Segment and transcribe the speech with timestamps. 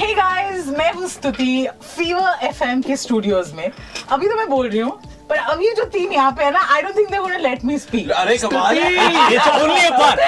[0.00, 3.70] Hey guys मैं हूँ स्तुति फीवर एफएम के स्टूडियोज में।
[4.12, 6.82] अभी तो मैं बोल रही हूँ पर अभी जो तीन यहाँ पे है ना I
[6.82, 10.20] don't think they gonna let me speak अरे कमाल ये तो ओनली एक बार।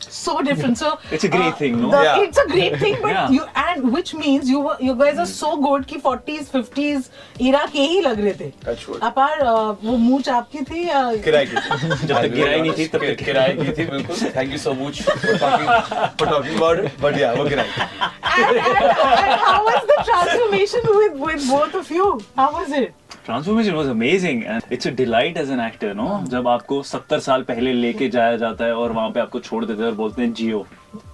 [0.00, 0.78] So different.
[0.78, 1.90] So uh, It's a great thing, no?
[1.90, 2.22] the- Yeah.
[2.22, 3.28] It's a great thing, but Yeah.
[3.30, 7.68] you and which means you were, you guys are so good कि 40s 50s era
[7.72, 8.52] के ही लग रहे थे.
[8.64, 9.00] Touch wood.
[9.02, 12.86] अपार uh, वो मूंछ आपकी थी या किराए की थी जब तक गिराई नहीं थी,
[12.86, 16.78] तब तक किराए की थी बिल्कुल thank you so much for talking for talking about
[16.84, 21.91] it but या वो किराए की and, how was the transformation with with both of
[21.91, 22.07] you?
[22.37, 22.93] How was it?
[23.25, 27.41] Transformation was amazing and it's a delight as an actor no जब आपको 70 साल
[27.43, 30.33] पहले लेके जाया जाता है और वहाँ पे आपको छोड़ देते हैं और बोलते हैं
[30.33, 30.65] जियो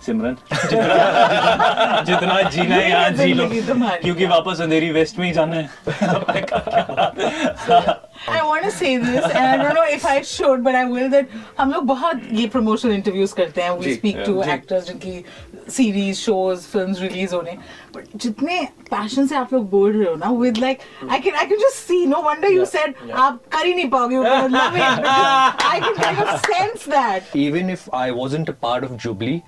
[0.06, 3.48] सिमरन। जितना जितना जीना है यहाँ जी लो।
[4.02, 5.70] क्योंकि वापस अंधेरी वेस्ट में ही जाना है।
[8.28, 8.40] है?
[8.40, 11.10] I want to say this, and I don't know if I should, but I will.
[11.10, 11.28] That
[11.60, 13.72] हम लोग बहुत ये promotional interviews करते हैं.
[14.02, 15.24] Speak to ji. actors जिनकी
[15.68, 17.58] series, shows, films release होने.
[17.94, 21.46] But जितने passion से आप लोग बोल रहे हो ना, with like I can I
[21.46, 22.06] can just see.
[22.06, 24.16] No wonder you said आप कर ही नहीं पाओगे.
[24.16, 24.82] You're gonna love it.
[24.82, 27.36] because I can kind of sense that.
[27.36, 29.44] even if I wasn't a part of Jubilee,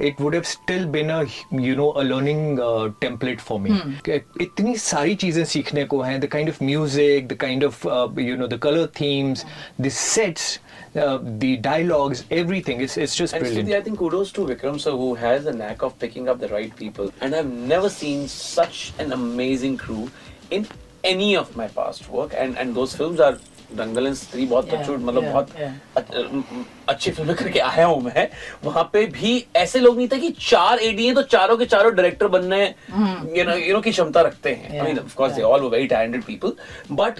[0.00, 3.70] it would have still been a you know a learning uh, template for me.
[4.04, 8.08] कि इतनी सारी चीजें सीखने को हैं the kind of music, the kind of uh,
[8.16, 9.44] you know the color themes,
[9.78, 10.58] the sets,
[10.96, 12.80] uh, the dialogues, everything.
[12.80, 13.68] It's it's just And brilliant.
[13.68, 16.48] Stuti, I think kudos to Vikram sir who has the knack of picking up the
[16.48, 17.12] right people.
[17.20, 20.10] And I've never seen such an amazing crew
[20.50, 20.66] in
[21.04, 22.34] any of my past work.
[22.36, 23.38] And and those films are
[23.75, 26.43] Dangal and Stree बहुत Yeah, touch मतलब yeah, बहुत yeah.
[26.89, 28.27] अच्छी फ़िल्में करके आया हूँ मैं।
[28.63, 31.93] वहाँ पे भी ऐसे लोग नहीं थे कि चार एडी हैं तो चारों के चारों
[31.95, 35.41] डायरेक्टर बनने यू नो यू नो की क्षमता रखते हैं। I mean of course they
[35.41, 36.53] all were very talented people
[36.91, 37.19] but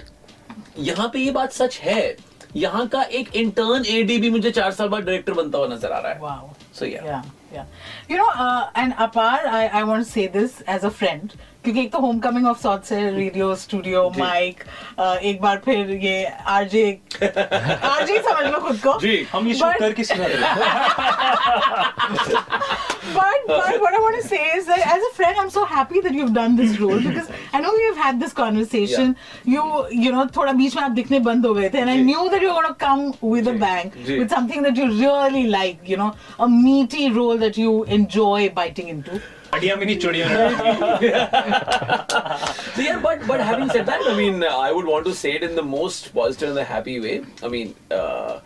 [0.78, 2.16] यहाँ पे ये बात सच है।
[2.56, 5.98] यहाँ का एक इंटर्न एडी भी मुझे चार साल बाद डायरेक्टर बनता हुआ नज़र आ
[5.98, 6.42] रहा है। सो Wow.
[6.78, 7.22] So yeah.
[7.52, 7.64] Yeah.
[8.08, 11.34] You know, uh, and apart I, I want to say this as a friend.
[11.64, 14.62] क्योंकि एक तो होम कमिंग ऑफ़ सॉर्ट्स है रेडियो स्टूडियो माइक
[15.00, 16.24] एक बार फिर ये
[16.54, 16.82] आरजे
[17.22, 20.36] आरजे समझ लो खुद को जी, हम ये शूट करके सुना रहे
[24.22, 27.00] to say is that as a friend, I'm so happy that you've done this role
[27.08, 29.16] because I know we've had this conversation.
[29.44, 29.52] Yeah.
[29.54, 32.30] You, you know, thoda beech mein aap dikhne band ho gaye the, and I knew
[32.30, 35.86] that you were going to come with a bang with something that you really like.
[35.94, 39.22] You know, a meaty role that you enjoy biting into.
[42.74, 45.42] So yeah, but but having said that, I mean, I would want to say it
[45.42, 47.22] in the most positive and the happy way.
[47.42, 47.74] I mean.
[47.90, 48.40] Uh,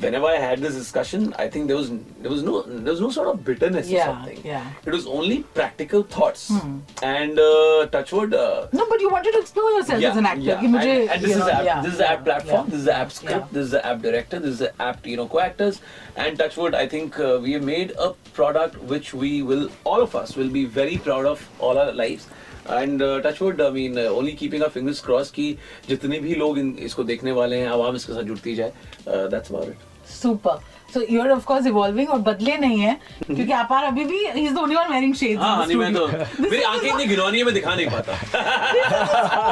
[0.00, 3.10] whenever I had this discussion, I think there was there was no there was no
[3.10, 4.40] sort of bitterness yeah, or something.
[4.44, 4.70] Yeah.
[4.84, 6.48] It was only practical thoughts.
[6.48, 6.78] Hmm.
[7.02, 8.34] And uh, touchwood.
[8.34, 10.40] Uh, no, but you wanted to explore yourself yeah, as an actor.
[10.40, 10.64] Yeah.
[10.64, 12.70] And, and this, is know, app, yeah, this is the app platform.
[12.70, 13.52] This is app script.
[13.52, 14.40] This is the app director.
[14.40, 15.80] This is the app you know co-actors.
[16.16, 20.14] And touchwood, I think uh, we have made a product which we will all of
[20.14, 22.28] us will be very proud of all our lives.
[22.70, 25.56] And touchwood I mean only keeping fingers cross कि
[25.88, 28.72] जितने भी लोग इन, इसको देखने वाले हैं आवाम इसके साथ जुड़ती जाए।
[29.08, 30.54] That's about it Super.
[30.94, 32.96] So you're of course evolving और बदले नहीं है
[33.26, 36.06] क्योंकि अपार अभी भी he is the only one wearing shades हाँ नहीं मैं तो
[36.08, 38.12] मेरी is आँखें इतनी घिनौनी है मैं दिखा नहीं पाता।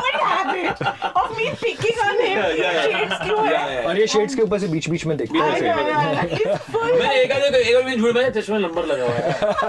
[0.02, 0.82] What habit
[1.22, 2.36] of me picking on him.
[2.36, 2.84] Yeah, yeah, yeah.
[2.92, 3.82] Shades क्यों है?
[3.86, 5.44] और ये शेड्स के ऊपर से बीच बीच में देखते हैं
[7.00, 9.22] मैंने एक आधे एक बार मैंने झूठ बताया चश्मे में नंबर लगा हुआ है।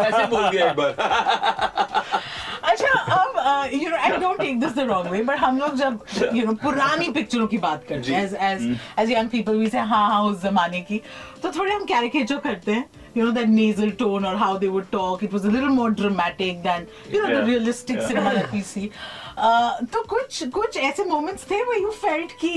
[0.08, 0.92] ऐसे बोल दिया एक बार।
[3.72, 6.00] You know I don't take this the wrong way but हम लोग जब
[6.36, 9.80] यू नो पुरानी पिक्चरों की बात करते हैं as as as young people we say
[9.92, 11.02] हाँ हाँ उस जमाने की
[11.44, 14.86] तो थोड़े हम कैरिकेचर करते हैं you know that nasal tone or how they would
[14.94, 17.36] talk it was a little more dramatic than you know yeah.
[17.36, 18.08] the realistic Yeah.
[18.08, 22.54] cinema that we see uh, तो कुछ कुछ ऐसे moments थे where you felt कि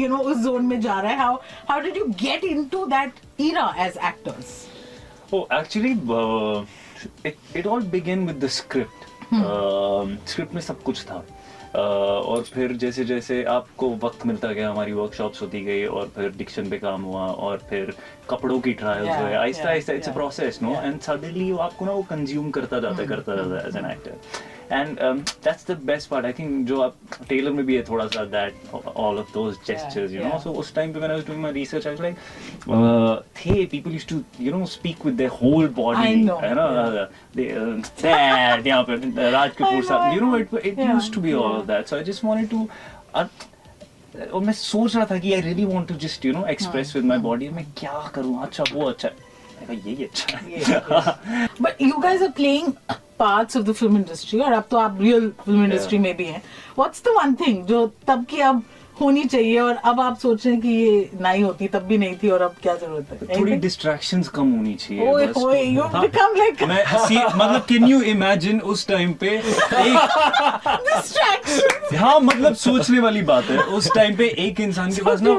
[0.00, 1.34] you know उस zone में जा रहा है how
[1.70, 4.58] how did you get into that era as actors
[5.32, 6.64] Oh, actually, uh,
[7.22, 8.99] it, it all began with the script.
[9.30, 11.24] Uh, script में सब कुछ था।
[11.74, 16.70] और फिर जैसे जैसे आपको वक्त मिलता गया हमारी वर्कशॉप्स होती गई और फिर डिक्शन
[16.70, 17.92] पे काम हुआ और फिर
[18.30, 22.02] कपड़ों की ट्रायल्स हुए। आहिस्ता आहिस्ता it's a process no and suddenly आपको ना वो
[22.10, 24.14] कंज्यूम करता जाता करता जाता as an actor
[24.71, 26.95] And that's the best part I think जो आप
[27.29, 30.43] टेलर में भी है थोड़ा सा that all of those gestures you know yeah.
[30.43, 33.91] So उस टाइम पे when I was doing my research I was like the people
[33.91, 37.07] used to you know speak with their whole body I know, है ना
[37.37, 37.73] they uh,
[38.03, 38.95] there यहाँ पे
[39.31, 40.45] राज I Kapoor know, साहब I you know know.
[40.45, 42.63] it it Yeah, used to be all of that so I just wanted to
[43.21, 43.27] uh,
[44.33, 47.05] और मैं सोच रहा था कि I really want to just you know express with
[47.05, 49.13] my body मैं क्या करूं अच्छा वो अच्छा है।
[49.61, 52.31] मैंने कहा, यही अच्छा है But you guys are
[53.22, 56.42] parts of the film industry और अब तो आप real film industry में भी हैं.
[56.78, 58.62] What's the one thing जो तब की अब
[59.00, 62.16] होनी चाहिए और अब आप सोच रहे हैं कि ये नहीं होती तब भी नहीं
[62.22, 63.38] थी और अब क्या ज़रूरत है?
[63.40, 66.36] थोड़ी डिस्ट्रैक्शंस कम होनी चाहिए ओए। होए you हाँ। become
[66.68, 69.44] मैं see, मतलब कैन यू इमेजिन उस टाइम पे एक
[70.88, 75.30] distraction हाँ मतलब सोचने वाली बात है। उस टाइम पे एक इंसान के पास ना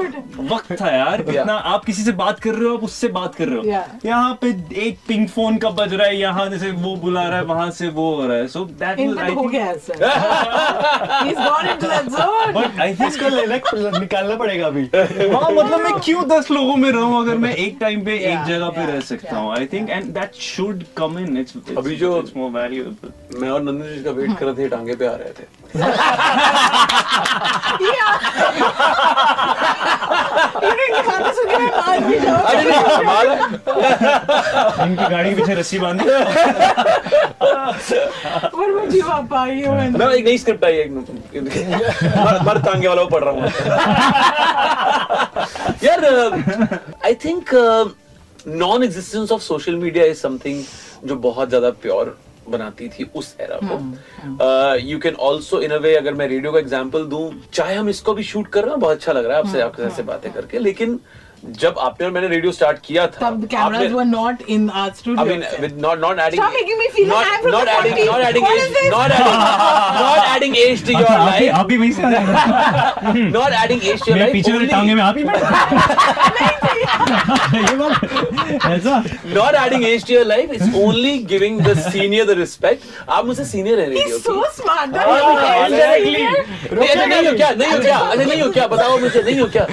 [0.54, 3.48] वक्त था यार कितना आप किसी से बात कर रहे हो आप उससे बात कर
[3.48, 3.98] रहे हो.
[4.06, 4.48] यहाँ पे
[4.86, 7.88] एक पिंक फ़ोन का बज रहा है यहाँ से वो बुला रहा है वहाँ से
[7.88, 9.00] वो हो रहा है। सो दैट
[9.36, 9.94] हो गया है sir
[11.22, 12.52] he's gone into that zone.
[12.54, 13.12] But I think
[13.54, 18.04] निकालना पड़ेगा अभी। हाँ मतलब मैं क्यों दस लोगों में रहूँ अगर मैं एक टाइम
[18.04, 19.52] पे एक जगह पे रह सकता हूँ?
[19.52, 23.62] I think and that should come in it's अभी जो- इट्स मोर वैल्यूएबल मैं और
[23.62, 25.62] नंदन जी का वेट कर रहे थे टांगे पे आ रहे थे।
[34.82, 36.04] इनकी मैं है गाड़ी के पीछे रस्सी बांधी
[38.52, 40.90] about you पापा you and मैं एक नई स्क्रिप्ट आई है एक
[42.46, 43.42] मर- टांगे वाला पढ़ रहा हूँ।
[45.84, 46.04] यार
[47.04, 47.54] I think
[48.64, 50.62] non existence of social media is something
[51.08, 52.16] जो बहुत ज़्यादा प्योर
[52.48, 56.58] बनाती थी उस एरा को। You can also in a way अगर मैं रेडियो का
[56.58, 59.42] एग्ज़ाम्पल दू चाहे हम इसको भी शूट कर रहे हैं बहुत अच्छा लग रहा है
[59.44, 60.98] आपसे आपके साथ से बातें करके लेकिन
[61.60, 65.24] जब आपने और मैंने रेडियो स्टार्ट किया था तब cameras were not in our studio
[65.24, 69.34] I mean with not not adding stop making not not adding not adding not adding
[70.02, 71.88] not adding as to your life अभी भी
[73.32, 76.71] not adding as to your life मैं पीछे टांगे में आप ही बैठे।
[77.02, 79.02] ये बात ऐसा
[79.34, 80.50] Not adding age to your life.
[80.56, 82.84] It's only giving the senior the respect.
[83.08, 86.22] आप मुझसे हैं he's so smart हाँ, exactly.
[86.22, 87.06] Exactly.
[87.08, 87.50] नहीं, हो क्या?
[87.50, 87.98] नहीं हो क्या?
[87.98, 88.66] अरे नहीं हो क्या?
[88.66, 89.66] बताओ मुझे नहीं हो क्या?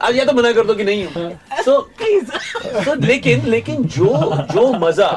[0.00, 2.84] अब या तो मना कर दो कि नहीं हो। सो please.
[2.84, 4.14] तो लेकिन लेकिन जो
[4.52, 5.10] जो मज़ा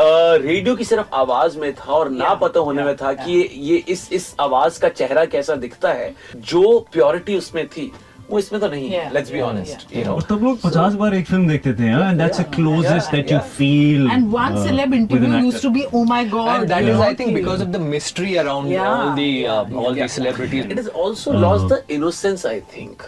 [0.00, 3.76] रेडियो की सिर्फ़ आवाज़ में था और ना पता होने में था कि ये ये
[3.88, 7.92] इस इस आवाज़ का चेहरा कैसा दिखता है जो प्योरिटी उसमें थी
[8.30, 11.14] वो इसमें तो नहीं है let's be honest you know और तब लोग पचास बार
[11.14, 15.42] एक फ़िल्म देखते थे and that's the closest that you feel and one celeb interview
[15.46, 16.52] used to be oh my god.
[16.54, 18.88] And that you is, know, I think, कि- because of the mystery around Yeah.
[18.88, 20.70] all the uh, all the celebrities.
[20.72, 23.02] It is also lost the innocence I think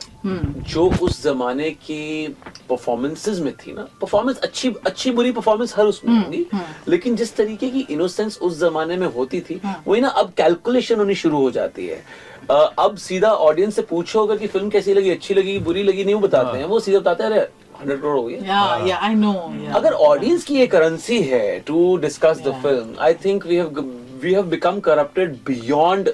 [0.72, 2.00] जो उस जमाने की
[2.70, 6.44] performances में थी ना performance अच्छी अच्छी बुरी परफॉर्मेंस हर उसमें होगी
[6.88, 11.14] लेकिन जिस तरीके की इनोसेंस उस जमाने में होती थी वही ना अब कैलकुलेशन होनी
[11.22, 12.02] शुरू हो जाती है।
[12.50, 16.14] अब सीधा ऑडियंस से पूछो अगर की फ़िल्म कैसी लगी अच्छी लगी बुरी लगी नहीं
[16.14, 17.40] वो बताते हैं। वो सीधा बताते हैं अरे
[17.80, 19.76] हंड्रेड करोड़ हो गई yeah.
[19.76, 23.85] अगर ऑडियंस की ये करेंसी है to discuss the film I think we have
[24.23, 26.09] we have become corrupted beyond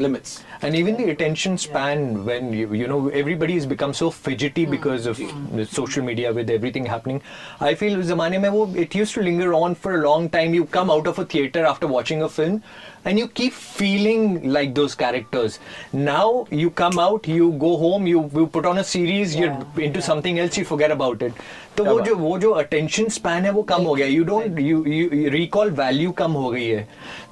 [0.00, 4.64] Limits And even the attention span when you you know everybody has become so fidgety
[4.74, 5.22] because of
[5.60, 7.18] the social media with everything happening.
[7.68, 10.54] I feel उस ज़माने में वो it used to linger on for a long time.
[10.58, 12.60] You come out of a theater after watching a film
[13.04, 15.58] and you keep feeling like those characters.
[15.92, 19.58] Now you come out, you go home, you, you put on a series, you're
[19.88, 21.42] into something else, you forget about it.
[21.76, 24.06] तो वो जो वो जो attention span है वो कम हो गया.
[24.14, 26.86] You don't you you recall value कम हो गई है.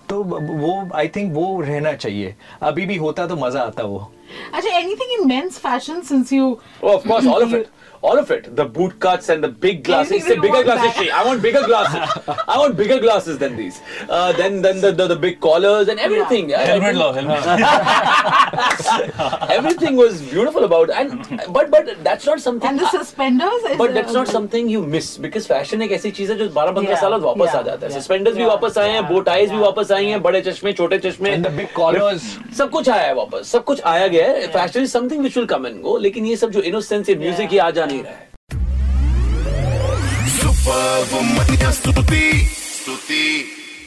[0.09, 3.99] तो वो आई थिंक वो रहना चाहिए। अभी भी होता तो मज़ा आता वो।
[4.53, 7.67] अच्छा anything in men's fashion since you of course all of it
[8.01, 8.55] all of it.
[8.55, 10.23] The boot cuts and the big glasses.
[10.25, 10.93] Say bigger want glasses.
[10.95, 11.09] Shay.
[11.11, 12.01] I want bigger glasses.
[12.47, 13.81] I want bigger glasses than these.
[14.09, 16.53] Uh, then then the, the, the big collars and everything.
[16.53, 17.43] I- I Helmet think law, helmet.
[19.51, 22.69] Everything was beautiful about and but but that's not something.
[22.69, 26.11] And the suspenders is But that's not uh, something you miss because fashion एक ऐसी
[26.11, 28.35] चीज़ है जो 12 15 Yeah, साल बाद वापस yeah, आ जाता है yeah, suspenders
[28.35, 29.63] भी yeah, वापस आए हैं yeah, बो टाइज भी yeah.
[29.65, 32.23] वापस आई हैं बड़े चश्मे छोटे चश्मे And the big collars.
[32.57, 35.45] सब कुछ आया है वापस सब कुछ आया गया है fashion is something which will
[35.53, 38.13] come and go लेकिन ये सब जो इनोसेंस ये म्यूज़िक ये आ जा नहीं रहा
[38.13, 38.25] है।
[41.71, 43.54] स्तुति।